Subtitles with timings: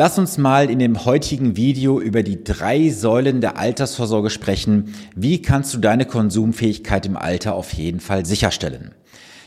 [0.00, 4.94] Lass uns mal in dem heutigen Video über die drei Säulen der Altersvorsorge sprechen.
[5.16, 8.94] Wie kannst du deine Konsumfähigkeit im Alter auf jeden Fall sicherstellen?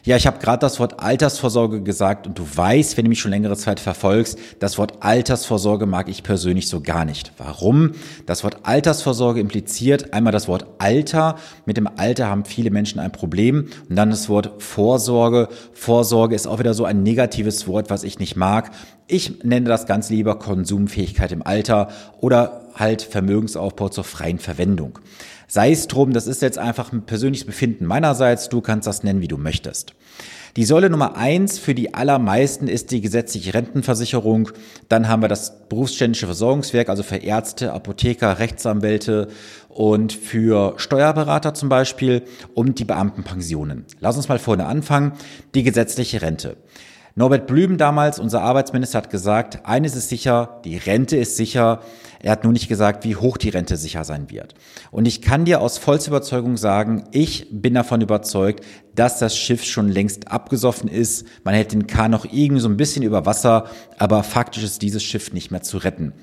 [0.04, 3.30] Ja, ich habe gerade das Wort Altersvorsorge gesagt und du weißt, wenn du mich schon
[3.30, 7.34] längere Zeit verfolgst, das Wort Altersvorsorge mag ich persönlich so gar nicht.
[7.38, 7.92] Warum?
[8.26, 11.36] Das Wort Altersvorsorge impliziert einmal das Wort Alter.
[11.68, 13.68] Mit dem Alter haben viele Menschen ein Problem.
[13.90, 15.50] Und dann das Wort Vorsorge.
[15.74, 18.72] Vorsorge ist auch wieder so ein negatives Wort, was ich nicht mag.
[19.06, 21.90] Ich nenne das ganz lieber Konsumfähigkeit im Alter
[22.22, 25.00] oder halt Vermögensaufbau zur freien Verwendung.
[25.48, 29.22] Sei es drum, das ist jetzt einfach ein persönliches Befinden meinerseits, du kannst das nennen,
[29.22, 29.94] wie du möchtest.
[30.58, 34.50] Die Säule Nummer eins für die allermeisten ist die gesetzliche Rentenversicherung.
[34.90, 39.30] Dann haben wir das berufsständische Versorgungswerk, also für Ärzte, Apotheker, Rechtsanwälte
[39.70, 43.86] und für Steuerberater zum Beispiel und die Beamtenpensionen.
[44.02, 45.14] Lass uns mal vorne anfangen.
[45.56, 46.58] Die gesetzliche Rente.
[47.16, 51.82] Norbert Blüm damals, unser Arbeitsminister, hat gesagt, eines ist sicher, die Rente ist sicher.
[52.22, 54.54] Er hat nur nicht gesagt, wie hoch die Rente sicher sein wird.
[54.92, 58.64] Und ich kann dir aus vollster Überzeugung sagen, ich bin davon überzeugt,
[58.96, 61.26] dass das Schiff schon längst abgesoffen ist.
[61.44, 63.66] Man hält den Kahn noch irgendwie so ein bisschen über Wasser,
[63.98, 66.14] aber faktisch ist dieses Schiff nicht mehr zu retten.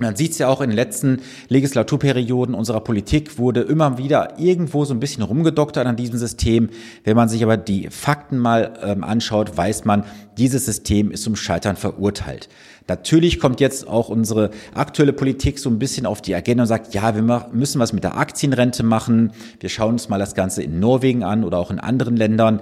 [0.00, 4.86] Man sieht es ja auch in den letzten Legislaturperioden unserer Politik wurde immer wieder irgendwo
[4.86, 6.70] so ein bisschen rumgedoktert an diesem System.
[7.04, 10.04] Wenn man sich aber die Fakten mal ähm, anschaut, weiß man,
[10.38, 12.48] dieses System ist zum Scheitern verurteilt.
[12.88, 16.94] Natürlich kommt jetzt auch unsere aktuelle Politik so ein bisschen auf die Agenda und sagt,
[16.94, 19.32] ja, wir müssen was mit der Aktienrente machen.
[19.60, 22.60] Wir schauen uns mal das Ganze in Norwegen an oder auch in anderen Ländern.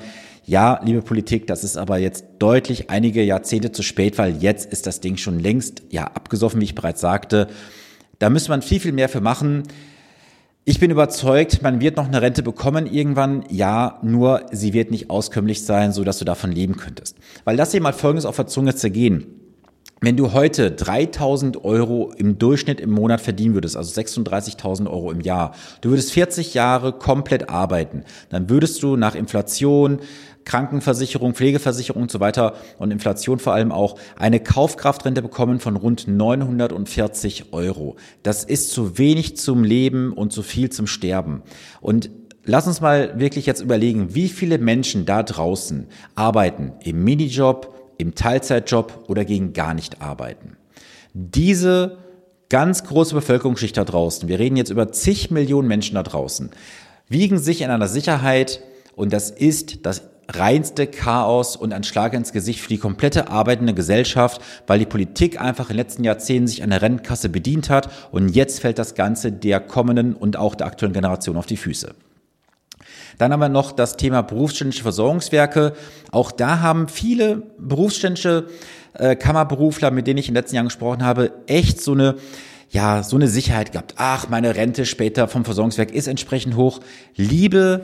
[0.48, 4.86] Ja, liebe Politik, das ist aber jetzt deutlich einige Jahrzehnte zu spät, weil jetzt ist
[4.86, 7.48] das Ding schon längst ja abgesoffen, wie ich bereits sagte.
[8.18, 9.64] Da müsste man viel, viel mehr für machen.
[10.64, 13.44] Ich bin überzeugt, man wird noch eine Rente bekommen irgendwann.
[13.50, 17.19] Ja, nur sie wird nicht auskömmlich sein, so dass du davon leben könntest.
[17.44, 19.26] Weil lass dir mal Folgendes auf der Zunge zergehen.
[20.00, 25.20] Wenn du heute 3000 Euro im Durchschnitt im Monat verdienen würdest, also 36.000 Euro im
[25.20, 29.98] Jahr, du würdest 40 Jahre komplett arbeiten, dann würdest du nach Inflation,
[30.48, 36.09] Krankenversicherung, Pflegeversicherung und so weiter und Inflation vor allem auch eine Kaufkraftrente bekommen von rund
[36.09, 37.97] 940 Euro.
[38.22, 41.42] Das ist zu wenig zum Leben und zu viel zum Sterben.
[41.81, 42.10] Und
[42.50, 48.15] Lass uns mal wirklich jetzt überlegen, wie viele Menschen da draußen arbeiten im Minijob, im
[48.15, 50.56] Teilzeitjob oder gegen gar nicht arbeiten.
[51.12, 51.98] Diese
[52.48, 56.48] ganz große Bevölkerungsschicht da draußen, wir reden jetzt über zig Millionen Menschen da draußen,
[57.06, 58.62] wiegen sich in einer Sicherheit
[58.97, 63.75] und das ist das reinste Chaos und ein Schlag ins Gesicht für die komplette arbeitende
[63.75, 67.91] Gesellschaft, weil die Politik einfach in den letzten Jahrzehnten sich an der Rentenkasse bedient hat
[68.11, 71.94] und jetzt fällt das Ganze der kommenden und auch der aktuellen Generation auf die Füße.
[73.16, 75.72] Dann haben wir noch das Thema berufsständische Versorgungswerke.
[76.12, 78.47] Auch da haben viele berufsständische
[78.95, 82.16] äh, Kammerberufler, mit denen ich in den letzten Jahren gesprochen habe, echt so eine
[82.71, 83.95] ja, so eine Sicherheit gehabt.
[83.97, 86.81] Ach, meine Rente später vom Versorgungswerk ist entsprechend hoch.
[87.16, 87.81] Liebe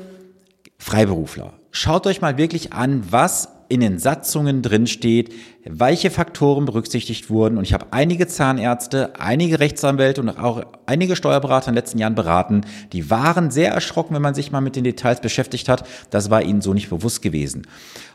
[0.77, 7.31] Freiberufler, schaut euch mal wirklich an, was in den Satzungen drin steht, welche Faktoren berücksichtigt
[7.31, 7.59] wurden.
[7.59, 12.15] Und ich habe einige Zahnärzte, einige Rechtsanwälte und auch einige Steuerberater in den letzten Jahren
[12.15, 12.61] beraten.
[12.93, 15.87] Die waren sehr erschrocken, wenn man sich mal mit den Details beschäftigt hat.
[16.11, 17.67] Das war ihnen so nicht bewusst gewesen.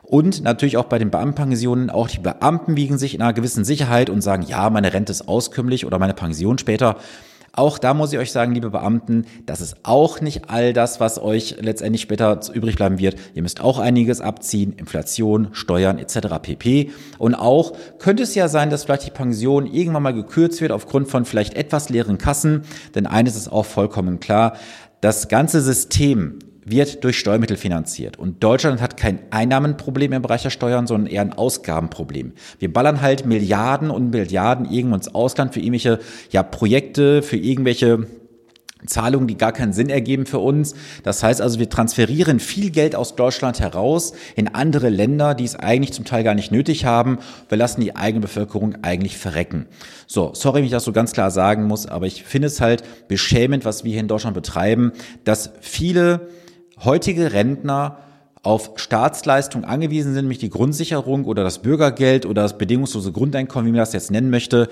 [0.04, 4.10] Und natürlich auch bei den Beamtenpensionen, auch die Beamten wiegen sich in einer gewissen Sicherheit
[4.10, 6.96] und sagen, ja, meine Rente ist auskömmlich oder meine Pension später.
[7.60, 11.22] Auch da muss ich euch sagen, liebe Beamten, das ist auch nicht all das, was
[11.22, 13.18] euch letztendlich später übrig bleiben wird.
[13.34, 16.40] Ihr müsst auch einiges abziehen, Inflation, Steuern etc.
[16.42, 16.92] pp.
[17.18, 21.10] Und auch könnte es ja sein, dass vielleicht die Pension irgendwann mal gekürzt wird aufgrund
[21.10, 22.62] von vielleicht etwas leeren Kassen.
[22.96, 24.54] Denn eines ist auch vollkommen klar,
[25.02, 28.18] das ganze System wird durch Steuermittel finanziert.
[28.18, 32.34] Und Deutschland hat kein Einnahmenproblem im Bereich der Steuern, sondern eher ein Ausgabenproblem.
[32.60, 36.00] Wir ballern halt Milliarden und Milliarden irgendwo ins Ausland für irgendwelche
[36.32, 38.08] ja, Projekte, für irgendwelche
[38.86, 40.74] Zahlungen, die gar keinen Sinn ergeben für uns.
[41.04, 45.56] Das heißt also, wir transferieren viel Geld aus Deutschland heraus in andere Länder, die es
[45.56, 47.20] eigentlich zum Teil gar nicht nötig haben.
[47.50, 49.68] Wir lassen die eigene Bevölkerung eigentlich verrecken.
[50.08, 52.84] So, sorry, wenn ich das so ganz klar sagen muss, aber ich finde es halt
[53.08, 54.94] beschämend, was wir hier in Deutschland betreiben,
[55.26, 56.30] dass viele
[56.84, 58.00] heutige Rentner
[58.42, 63.72] auf Staatsleistung angewiesen sind, nämlich die Grundsicherung oder das Bürgergeld oder das bedingungslose Grundeinkommen, wie
[63.72, 64.70] man das jetzt nennen möchte.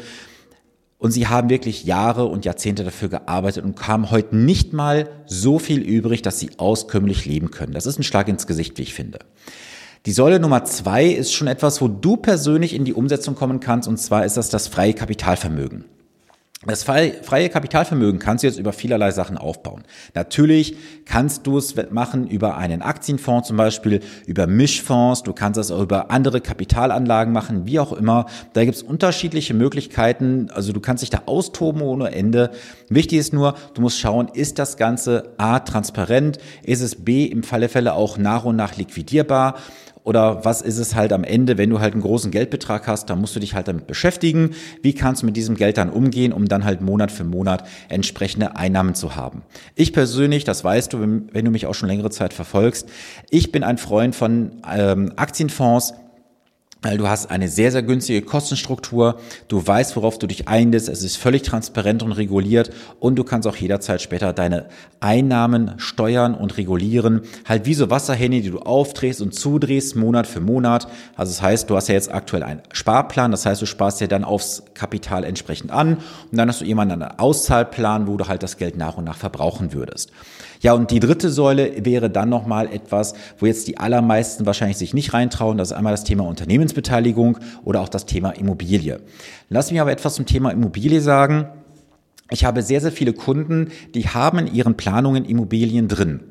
[1.00, 5.60] Und sie haben wirklich Jahre und Jahrzehnte dafür gearbeitet und haben heute nicht mal so
[5.60, 7.74] viel übrig, dass sie auskömmlich leben können.
[7.74, 9.20] Das ist ein Schlag ins Gesicht, wie ich finde.
[10.06, 13.88] Die Säule Nummer zwei ist schon etwas, wo du persönlich in die Umsetzung kommen kannst,
[13.88, 15.86] und zwar ist das das freie Kapitalvermögen.
[16.66, 19.84] Das freie Kapitalvermögen kannst du jetzt über vielerlei Sachen aufbauen.
[20.16, 20.76] Natürlich
[21.06, 25.84] kannst du es machen über einen Aktienfonds zum Beispiel, über Mischfonds, du kannst es auch
[25.84, 28.26] über andere Kapitalanlagen machen, wie auch immer.
[28.54, 32.50] Da gibt es unterschiedliche Möglichkeiten, also du kannst dich da austoben ohne Ende.
[32.90, 37.44] Wichtig ist nur, du musst schauen, ist das Ganze A transparent, ist es B im
[37.44, 39.58] Falle Fälle auch nach und nach liquidierbar
[40.08, 43.20] oder was ist es halt am Ende, wenn du halt einen großen Geldbetrag hast, dann
[43.20, 44.52] musst du dich halt damit beschäftigen.
[44.82, 48.56] Wie kannst du mit diesem Geld dann umgehen, um dann halt Monat für Monat entsprechende
[48.56, 49.42] Einnahmen zu haben?
[49.76, 52.88] Ich persönlich, das weißt du, wenn, du mich auch schon längere Zeit verfolgst,
[53.30, 55.94] ich bin ein Freund von ähm, Aktienfonds,
[56.82, 61.04] weil du hast eine sehr, sehr günstige Kostenstruktur, du weißt, worauf du dich einlässt, es
[61.04, 62.70] ist völlig transparent und reguliert.
[63.00, 64.68] Und du kannst auch jederzeit später deine
[65.00, 70.40] Einnahmen steuern und regulieren, halt wie so Wasserhähne, die du aufdrehst und zudrehst, Monat für
[70.40, 70.88] Monat.
[71.16, 74.08] Also das heißt, du hast ja jetzt aktuell einen Sparplan, das heißt, du sparst ja
[74.08, 75.98] dann aufs Kapital entsprechend an.
[76.32, 79.18] Und dann hast du jemanden einen Auszahlplan, wo du halt das Geld nach und nach
[79.18, 80.12] verbrauchen würdest.
[80.62, 84.94] Ja, und die dritte Säule wäre dann nochmal etwas, wo jetzt die allermeisten wahrscheinlich sich
[84.94, 85.58] nicht reintrauen.
[85.58, 86.24] Das ist einmal das Thema
[86.68, 89.00] Unternehmensbeteiligung oder auch das Thema Immobilie.
[89.50, 91.48] Lass mich aber etwas zum Thema Immobilie sagen.
[92.30, 96.22] Ich habe sehr, sehr viele Kunden, die haben in ihren Planungen Immobilien drin.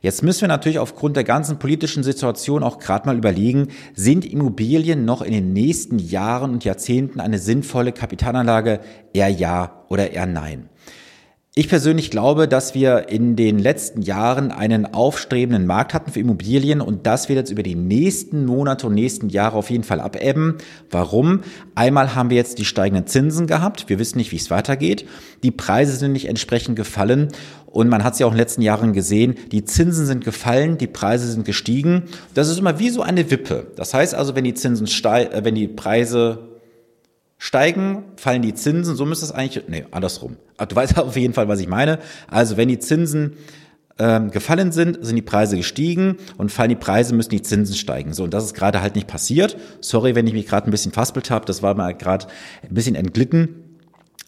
[0.00, 5.04] Jetzt müssen wir natürlich aufgrund der ganzen politischen Situation auch gerade mal überlegen, sind Immobilien
[5.04, 8.80] noch in den nächsten Jahren und Jahrzehnten eine sinnvolle Kapitalanlage?
[9.12, 10.68] Eher ja oder eher nein.
[11.54, 16.80] Ich persönlich glaube, dass wir in den letzten Jahren einen aufstrebenden Markt hatten für Immobilien
[16.80, 20.56] und das wird jetzt über die nächsten Monate und nächsten Jahre auf jeden Fall abebben.
[20.90, 21.40] Warum?
[21.74, 23.90] Einmal haben wir jetzt die steigenden Zinsen gehabt.
[23.90, 25.06] Wir wissen nicht, wie es weitergeht.
[25.42, 27.28] Die Preise sind nicht entsprechend gefallen
[27.66, 30.78] und man hat es ja auch in den letzten Jahren gesehen, die Zinsen sind gefallen,
[30.78, 32.04] die Preise sind gestiegen.
[32.32, 33.66] Das ist immer wie so eine Wippe.
[33.76, 36.51] Das heißt also, wenn die Zinsen steigen, äh, wenn die Preise
[37.42, 40.36] steigen, fallen die Zinsen, so müsste es eigentlich, nee, andersrum.
[40.58, 41.98] Aber du weißt auf jeden Fall, was ich meine.
[42.28, 43.32] Also wenn die Zinsen
[43.98, 48.12] ähm, gefallen sind, sind die Preise gestiegen und fallen die Preise, müssen die Zinsen steigen.
[48.12, 49.56] So, und das ist gerade halt nicht passiert.
[49.80, 52.28] Sorry, wenn ich mich gerade ein bisschen faspelt habe, das war mal gerade
[52.62, 53.61] ein bisschen entglitten.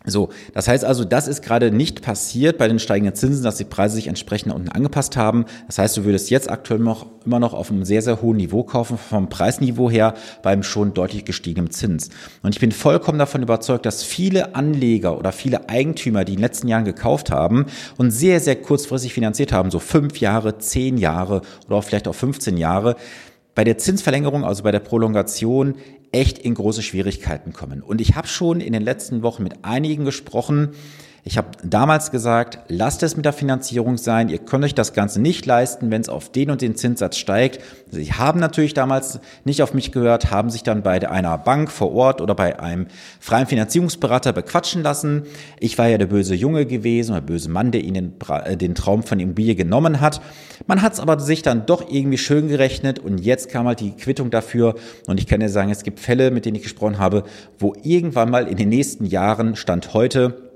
[0.07, 3.65] So, das heißt also, das ist gerade nicht passiert bei den steigenden Zinsen, dass die
[3.65, 5.47] Preise sich entsprechend unten angepasst haben.
[5.67, 8.65] Das heißt, du würdest jetzt aktuell noch, immer noch auf einem sehr, sehr hohen Niveau
[8.65, 10.13] kaufen, vom Preisniveau her
[10.43, 12.11] beim schon deutlich gestiegenen Zins.
[12.43, 16.43] Und ich bin vollkommen davon überzeugt, dass viele Anleger oder viele Eigentümer, die in den
[16.43, 17.65] letzten Jahren gekauft haben
[17.97, 22.15] und sehr, sehr kurzfristig finanziert haben, so fünf Jahre, zehn Jahre oder auch vielleicht auch
[22.15, 22.97] 15 Jahre,
[23.55, 25.77] bei der Zinsverlängerung, also bei der Prolongation,
[26.15, 27.83] echt in große Schwierigkeiten kommen.
[27.83, 30.71] Und ich habe schon in den letzten Wochen mit einigen gesprochen,
[31.27, 34.29] ich habe damals gesagt, lasst es mit der Finanzierung sein.
[34.29, 37.61] Ihr könnt euch das Ganze nicht leisten, wenn es auf den und den Zinssatz steigt.
[37.91, 41.95] Sie haben natürlich damals nicht auf mich gehört, haben sich dann bei einer Bank vor
[41.95, 42.89] Ort oder bei einem
[43.21, 45.23] freien Finanzierungsberater bequatschen lassen.
[45.61, 49.03] Ich war ja der böse Junge gewesen, der böse Mann, der ihnen äh, den Traum
[49.03, 50.21] von Immobilie genommen hat.
[50.67, 53.93] Man hat es aber sich dann doch irgendwie schön gerechnet und jetzt kam halt die
[53.93, 54.75] Quittung dafür.
[55.07, 57.25] Und ich kann dir sagen, es gibt Fälle, mit denen ich gesprochen habe,
[57.59, 60.53] wo irgendwann mal in den nächsten Jahren, Stand heute,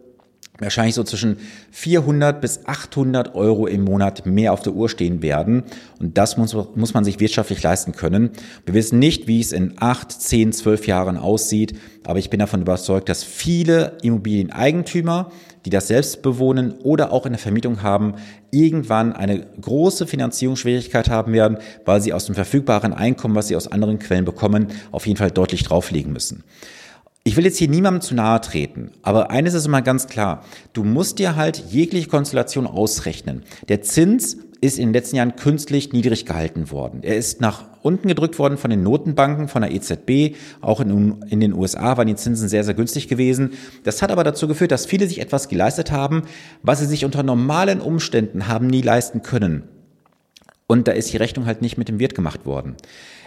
[0.58, 1.38] wahrscheinlich so zwischen
[1.70, 5.64] 400 bis 800 Euro im Monat mehr auf der Uhr stehen werden.
[6.00, 8.30] Und das muss, muss man sich wirtschaftlich leisten können.
[8.66, 12.62] Wir wissen nicht, wie es in 8, 10, 12 Jahren aussieht, aber ich bin davon
[12.62, 15.30] überzeugt, dass viele Immobilieneigentümer,
[15.64, 18.14] die das selbst bewohnen oder auch in der Vermietung haben,
[18.50, 23.70] irgendwann eine große Finanzierungsschwierigkeit haben werden, weil sie aus dem verfügbaren Einkommen, was sie aus
[23.70, 26.44] anderen Quellen bekommen, auf jeden Fall deutlich drauflegen müssen.
[27.28, 30.44] Ich will jetzt hier niemandem zu nahe treten, aber eines ist immer ganz klar.
[30.72, 33.42] Du musst dir halt jegliche Konstellation ausrechnen.
[33.68, 37.00] Der Zins ist in den letzten Jahren künstlich niedrig gehalten worden.
[37.02, 40.36] Er ist nach unten gedrückt worden von den Notenbanken, von der EZB.
[40.62, 43.50] Auch in, in, den USA waren die Zinsen sehr, sehr günstig gewesen.
[43.84, 46.22] Das hat aber dazu geführt, dass viele sich etwas geleistet haben,
[46.62, 49.64] was sie sich unter normalen Umständen haben nie leisten können.
[50.68, 52.76] Und da ist die Rechnung halt nicht mit dem Wirt gemacht worden.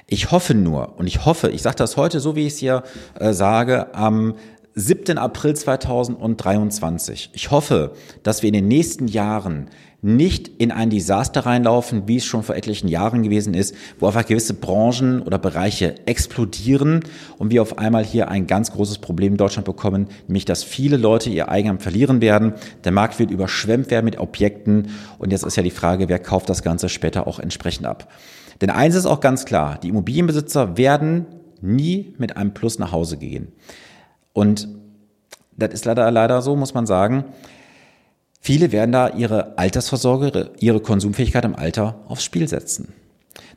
[0.07, 2.83] Ich hoffe nur, und ich hoffe, ich sage das heute so, wie ich es hier
[3.19, 4.35] äh, sage, am
[4.73, 5.17] 7.
[5.17, 7.31] April 2023.
[7.33, 7.91] Ich hoffe,
[8.23, 9.67] dass wir in den nächsten Jahren
[10.01, 14.25] nicht in ein Desaster reinlaufen, wie es schon vor etlichen Jahren gewesen ist, wo einfach
[14.25, 17.01] gewisse Branchen oder Bereiche explodieren
[17.37, 20.95] und wir auf einmal hier ein ganz großes Problem in Deutschland bekommen, nämlich dass viele
[20.95, 22.53] Leute ihr Eigenheim verlieren werden.
[22.85, 26.49] Der Markt wird überschwemmt werden mit Objekten und jetzt ist ja die Frage, wer kauft
[26.49, 28.09] das Ganze später auch entsprechend ab.
[28.61, 31.25] Denn eins ist auch ganz klar, die Immobilienbesitzer werden
[31.59, 33.49] nie mit einem Plus nach Hause gehen.
[34.33, 34.67] Und
[35.51, 37.25] das ist leider, leider so, muss man sagen.
[38.39, 42.93] Viele werden da ihre Altersvorsorge, ihre Konsumfähigkeit im Alter aufs Spiel setzen.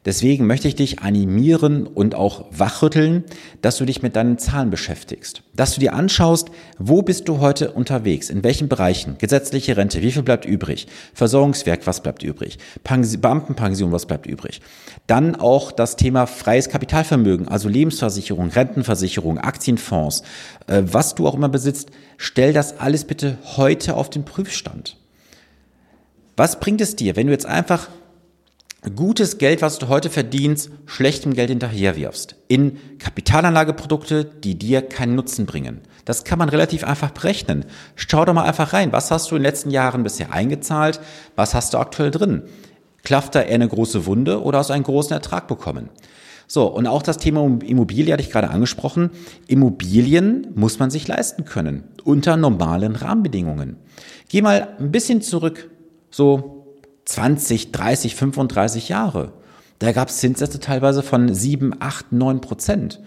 [0.05, 3.25] Deswegen möchte ich dich animieren und auch wachrütteln,
[3.63, 5.43] dass du dich mit deinen Zahlen beschäftigst.
[5.55, 10.13] Dass du dir anschaust, wo bist du heute unterwegs, in welchen Bereichen, gesetzliche Rente, wie
[10.13, 14.61] viel bleibt übrig, Versorgungswerk, was bleibt übrig, Beamtenpension, was bleibt übrig.
[15.07, 20.23] Dann auch das Thema freies Kapitalvermögen, also Lebensversicherung, Rentenversicherung, Aktienfonds,
[20.67, 24.99] äh, was du auch immer besitzt, stell das alles bitte heute auf den Prüfstand.
[26.37, 27.89] Was bringt es dir, wenn du jetzt einfach
[28.91, 32.37] gutes Geld, was du heute verdienst, schlechtem Geld hinterherwirfst.
[32.49, 35.81] In Kapitalanlageprodukte, die dir keinen Nutzen bringen.
[36.05, 37.65] Das kann man relativ einfach berechnen.
[37.97, 38.93] Schau doch mal einfach rein.
[38.93, 41.01] Was hast du in den letzten Jahren bisher eingezahlt?
[41.37, 42.43] Was hast du aktuell drin?
[43.03, 45.89] Klafft da eher eine große Wunde oder hast du einen großen Ertrag bekommen?
[46.47, 49.11] So, und auch das Thema Immobilie hatte ich gerade angesprochen.
[49.47, 51.85] Immobilien muss man sich leisten können.
[52.05, 53.77] Unter normalen Rahmenbedingungen.
[54.29, 55.71] Geh mal ein bisschen zurück.
[56.11, 56.54] So
[57.05, 59.33] 20, 30, 35 Jahre.
[59.79, 63.01] Da gab es Zinssätze teilweise von 7, 8, 9 Prozent.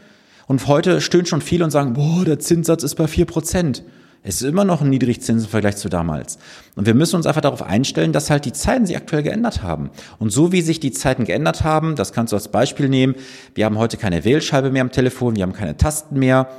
[0.48, 3.84] Und heute stöhnen schon viele und sagen, boah, der Zinssatz ist bei 4 Prozent.
[4.24, 6.38] Es ist immer noch ein Niedrigzins im Vergleich zu damals.
[6.76, 9.90] Und wir müssen uns einfach darauf einstellen, dass halt die Zeiten sich aktuell geändert haben.
[10.20, 13.16] Und so wie sich die Zeiten geändert haben, das kannst du als Beispiel nehmen,
[13.56, 16.50] wir haben heute keine Wählscheibe mehr am Telefon, wir haben keine Tasten mehr,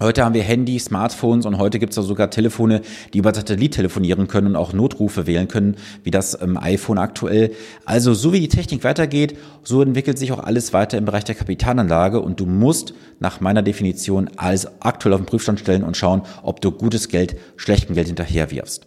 [0.00, 4.28] Heute haben wir Handy, Smartphones und heute gibt es sogar Telefone, die über Satellit telefonieren
[4.28, 5.74] können und auch Notrufe wählen können,
[6.04, 7.50] wie das ähm, iPhone aktuell.
[7.84, 11.34] Also so wie die Technik weitergeht, so entwickelt sich auch alles weiter im Bereich der
[11.34, 16.22] Kapitalanlage und du musst nach meiner Definition alles aktuell auf den Prüfstand stellen und schauen,
[16.44, 18.86] ob du gutes Geld schlechtem Geld hinterherwirfst.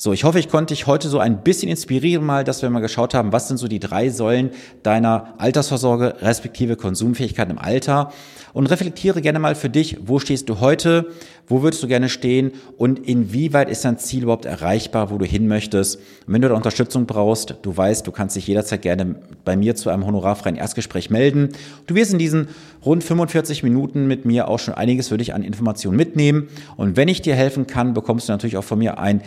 [0.00, 2.78] So, ich hoffe, ich konnte dich heute so ein bisschen inspirieren mal, dass wir mal
[2.78, 4.50] geschaut haben, was sind so die drei Säulen
[4.84, 8.12] deiner Altersvorsorge respektive Konsumfähigkeit im Alter
[8.52, 11.08] und reflektiere gerne mal für dich, wo stehst du heute,
[11.48, 15.48] wo würdest du gerne stehen und inwieweit ist dein Ziel überhaupt erreichbar, wo du hin
[15.48, 15.96] möchtest.
[16.28, 19.74] Und wenn du da Unterstützung brauchst, du weißt, du kannst dich jederzeit gerne bei mir
[19.74, 21.48] zu einem honorarfreien Erstgespräch melden.
[21.88, 22.50] Du wirst in diesen
[22.84, 27.08] rund 45 Minuten mit mir auch schon einiges für dich an Informationen mitnehmen und wenn
[27.08, 29.22] ich dir helfen kann, bekommst du natürlich auch von mir ein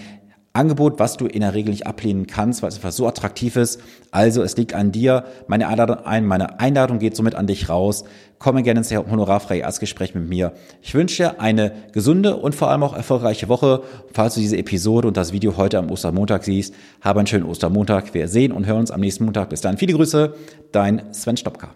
[0.53, 3.79] Angebot, was du in der Regel nicht ablehnen kannst, weil es einfach so attraktiv ist.
[4.11, 5.23] Also es liegt an dir.
[5.47, 8.03] Meine Einladung, ein, meine Einladung geht somit an dich raus.
[8.37, 10.51] Komme gerne ins honorarfreie Erstgespräch mit mir.
[10.81, 13.83] Ich wünsche dir eine gesunde und vor allem auch erfolgreiche Woche.
[14.11, 18.13] Falls du diese Episode und das Video heute am Ostermontag siehst, habe einen schönen Ostermontag.
[18.13, 19.49] Wir sehen und hören uns am nächsten Montag.
[19.49, 19.77] Bis dann.
[19.77, 20.33] Viele Grüße,
[20.73, 21.69] dein Sven Stopka.